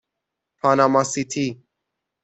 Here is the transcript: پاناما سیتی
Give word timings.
پاناما 0.59 1.03
سیتی 1.03 1.47